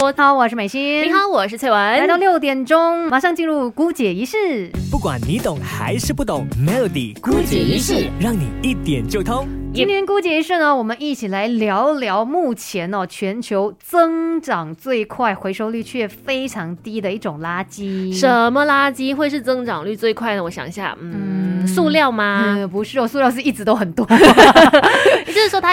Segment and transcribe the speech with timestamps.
[0.00, 1.02] 我好，我是美心。
[1.02, 1.76] 你好，我是翠文。
[1.76, 4.70] 来到六点钟，马上进入姑姐仪式。
[4.92, 9.48] 不管你懂还是不懂，Melody 姑姐仪式让你一点就通。
[9.74, 18.16] 今天姑姐仪式呢，我们一起来聊聊目前哦全球增长最快、回收率却非常低的一种垃圾。
[18.16, 20.44] 什么垃圾会是增长率最快呢？
[20.44, 22.44] 我想一下，嗯，塑料吗？
[22.46, 24.06] 嗯，不是哦，塑料是一直都很多。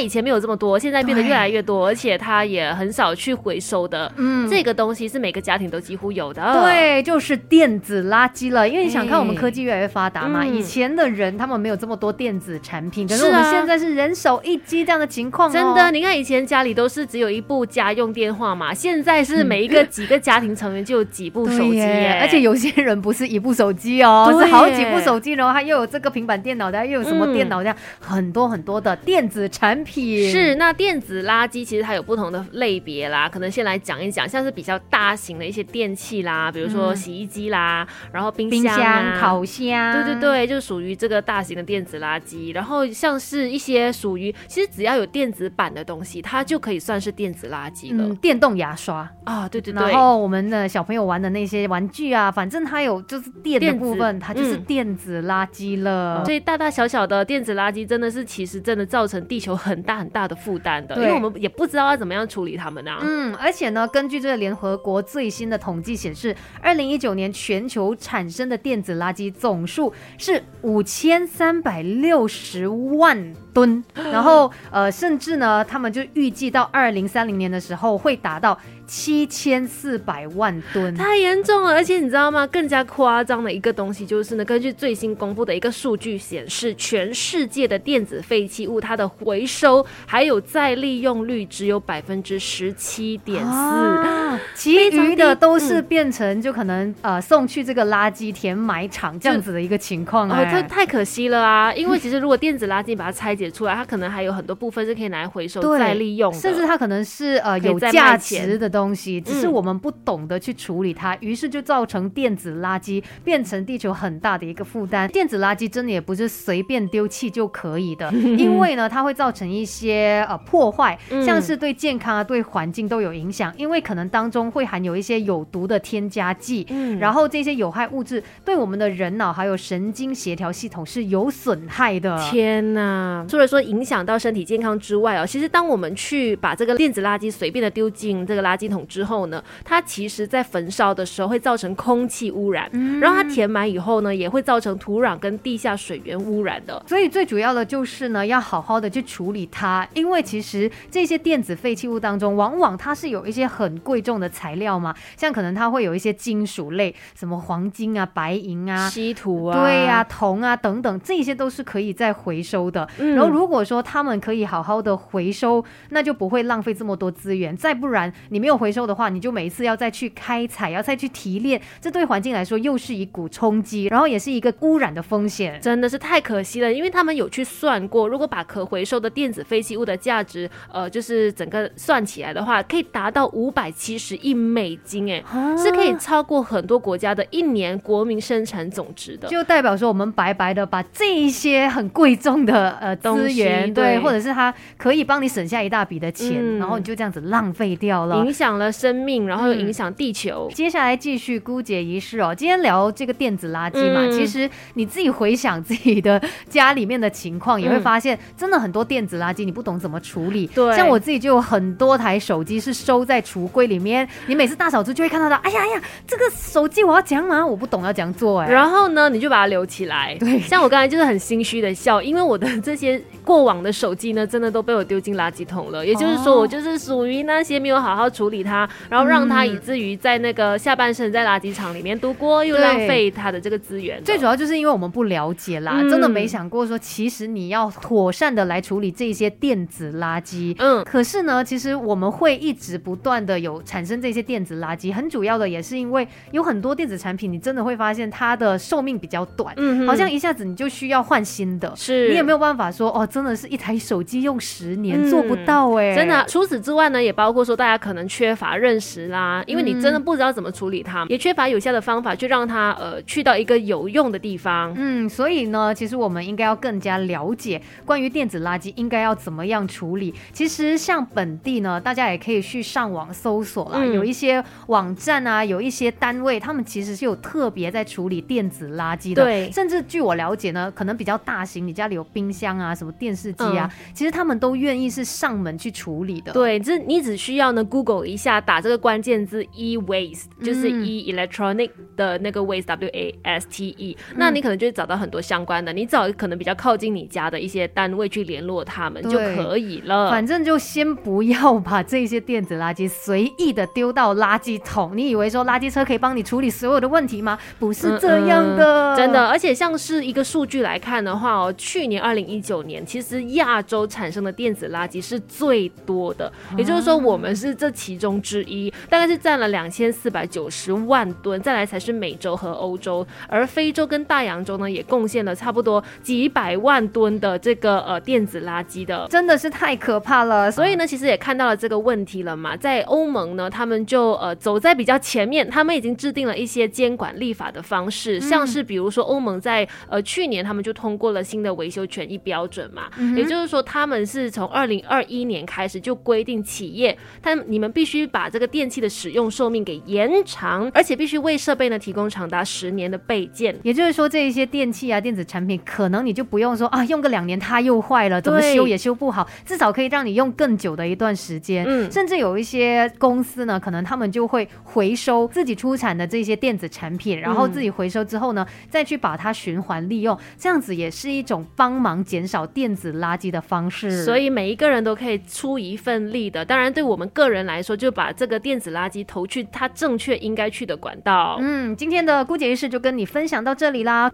[0.00, 4.10] 也就是说，它以前没有这么多，现在变得越来越多，而且它也很少去回收的。
[4.16, 6.42] 嗯，这个东西是每个家庭都几乎有的。
[6.62, 8.68] 对，就是电子垃圾了。
[8.68, 13.92] 因为你想看，我们科技越来越发达嘛，以前的人他们没有这么多电子产品，可是我们现在是。
[13.92, 21.82] 人手一机这样的情况，真的，你看以前家里都是只有一部家用电话嘛，现在是每一个几个家庭成员就有几部手机，
[22.18, 29.81] 而且有些人不是一部手机哦，是好几部手机，然后他又有这个平板电脑的，又有什么电脑这样，很多很多的电子产品。
[30.30, 42.54] 是，那电子垃圾其实它有不同的类别啦，可能先来讲一讲，像是比较大型的一些电器啦，比如说洗衣机啦，然后冰箱、烤箱，对对对，就属于这个大型的电子垃圾。
[42.54, 48.14] 然后像是一些些属于，其实只要有电子版的东西，它就可以算是电子垃圾了。
[48.16, 49.82] 电动牙刷啊，对对对。
[49.90, 56.22] 然后我们的小朋友玩的那些玩具啊，反正它有就是电的部分，它就是电子垃圾了。
[56.24, 62.98] 所以大大小小的电子垃圾真的是其实真的造成地球很大很大的负担的，因为我们也不知道要怎么样处理他们啊。
[63.00, 73.32] 嗯，而且呢，根据这个联合国最新的统计显示，二零一九年全球产生的电子垃圾总数是五千三百六十万。
[73.52, 78.58] 吨， 然后呃，甚至呢，他们就预计到二零三零年的时候会达到。
[78.84, 81.72] 七千四百万吨，太严重了！
[81.72, 82.46] 而且你知道吗？
[82.48, 89.61] 更加夸张的一个东西就是呢，根据最新公布的一个数据显示，全世界的电子废弃物它的回收
[90.06, 101.72] 还有再利用率只有百分之十七点四，其余的都是变成就可能呃送去这个垃圾填埋场这样子的一个情况哦，太太可惜了啊！
[101.72, 108.72] 因为其实如果电子垃圾把它拆解出来，它可能还有很多部分是可以拿来回收再利用，甚至它可能是呃有价值的。
[108.72, 115.06] 东西只是我们不懂得去处理它，于是就造成电子垃圾变成地球很大的一个负担。
[115.10, 123.52] 电子垃圾真的也不是随便丢弃就可以的， 因为呢，它会造成一些呃破坏，像是对健康啊、对环境都有影响。
[123.56, 132.18] 因为可能当中会含有一些有毒的添加剂，嗯然后这些有害物质对我们的人脑还有神经协调系统是有损害的。
[132.30, 133.24] 天呐！
[133.28, 138.72] 除了说影响到身体健康之外啊，其实当我们去把这个电子垃圾随便的丢进这个垃圾。
[138.72, 142.70] 桶之后呢，它其实在焚烧的时候会造成空气污染，
[143.02, 146.82] 然后它填满以后呢，也会造成土壤跟地下水源污染的。
[146.86, 162.88] 所以最主要的就是呢，要好好的去处理它，因为其实这些电子废弃物当中，往往它是有一些很贵重的材料嘛，像可能它会有一些金属类，什么黄金啊、白银啊、稀土啊，对呀、铜啊等等，这些都是可以再回收的。
[162.96, 167.54] 然后如果说他们可以好好的回收，那就不会浪费这么多资源。
[167.54, 168.62] 再不然，你没有。
[168.62, 176.72] 回收的话，你就每一次要再去开采，要再去提炼，这对环境来说又是一股冲击，然后也是一个污染的风险，真的是太可惜了。
[176.72, 185.24] 因为他们有去算过，如果把可回收的电子废弃物的价值，呃，就是整个算起来的话，可以达到五百七十亿美金，哎，
[185.56, 189.26] 是可以超过很多国家的一年国民生产总值的。
[189.26, 198.52] 就代表说，我们白白的把这一些很贵重的呃资源，对，或者是它可以帮你省下一大笔的钱，然后你就这样子浪费掉了，影响。
[198.52, 200.46] 了生命，然后又影响地球。
[200.52, 202.34] 接下来继续姑姐仪式哦。
[202.34, 210.46] 今天聊这个电子垃圾嘛，其实你自己回想自己的家里面的情况，也会发现真的很多电子垃圾你不懂怎么处理。
[210.48, 215.36] 对，像我自己就有很多台手机是收在橱柜里面，你每次大扫除就会看到的。
[215.36, 218.50] 哎呀哎呀，这个手机我要讲嘛，我不懂要讲做哎。
[218.50, 220.14] 然后呢，你就把它留起来。
[220.20, 225.86] 对，像我刚才就是很心虚的笑，因为我的这些过往的手机呢，真的都被我丢进垃圾桶了。
[225.86, 228.42] 也就是说，我就是属于那些没有好好处理。
[228.42, 234.02] 它，然后让它以至于在那个下半身在垃圾场里面度过，又浪费它的这个资源。
[234.02, 240.54] 最主要就是因为我们不了解啦，真的没想过说，其实你要妥善的来处理这些电子垃圾。
[240.58, 256.24] 嗯，可是呢，其实我们会一直不断的有产生这些电子垃圾，很主要的也是因为有很多电子产品，你真的会发现它的寿命比较短，嗯，好像一下子你就需要换新的，是你也没有办法说哦，真的是一台手机用十年做不到哎，真的。
[256.26, 258.32] 除此之外呢，也包括说大家可能缺。
[258.32, 264.72] 乏认识啦，因为你真的不知道怎么处理它，也缺乏有效的方法去让它呃去到一个有用的地方。
[264.74, 270.14] 嗯，嗯，所以呢，其实我们应该要更加了解关于电子垃圾应该要怎么样处理。
[270.34, 279.24] 其实像本地呢，大家也可以去上网搜索啦，有一些网站啊，有一些单位，他们其实是有特别在处理电子垃圾的。
[279.24, 286.32] 对，甚至据我了解呢，可能比较大型，你家里有冰箱啊，什么电视机啊，其实他们都愿意是上门去处理的。
[286.32, 300.10] 对，这你只需要呢，Google 一下，打这个关键字 e waste，就是 e electronic 的那个 waste w a s t e，那你可能就会找到很多相关的，你找可能比较靠近你家的一些单位去联络他们就可以了。
[300.10, 304.92] 反正就先不要把这些电子垃圾随意的丢到垃圾桶。
[304.96, 307.38] 你以为说垃圾车可以帮你处理所有的问题吗？
[307.58, 309.26] 不是这样的，真的。
[309.26, 330.50] 而且像是一个数据来看的话哦，去年二零一九年，其实亚洲产生的电子垃圾是最多的，也就是说我们是这其中之一，大概是占了两千四百九十万吨，再来才是美洲和欧洲，而非洲跟大洋洲呢也贡献了差不多几百万吨的这个呃电子垃圾的，真的是太可怕了。
[330.50, 342.84] 所以呢，其实也看到了这个问题了嘛，在欧盟呢，他们就呃走在比较前面，他们已经制定了一些监管立法的方式，像是比如说欧盟在呃去年他们就通过了新的维修权益标准嘛，
[343.16, 353.54] 也就是说他们是从二零二一年开始就规定企业，他你们必须把这个电器的使用寿命给延长，而且必须为设备呢提供长达十年的备件。
[353.62, 361.64] 也就是说，这一些电器啊、电子产品，可能你就不用说啊，用个两年它又坏了，怎么修也修不好，至少可以让你用更久的一段时间。
[361.66, 374.04] 嗯，甚至有一些公司呢，可能他们就会回收自己出产的这些电子产品，然后自己回收之后呢，再去把它循环利用，这样子也是一种帮忙减少电子垃圾的方式。
[374.04, 376.44] 所以每一个人都可以出一份力的。
[376.44, 381.38] 当然，对我们个人来说，就把这个电子垃圾投去它正确应该去的管道。
[381.40, 384.10] 嗯，今天的姑姐仪式就跟你分享到这里啦。